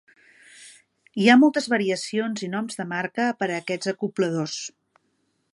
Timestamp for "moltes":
1.41-1.69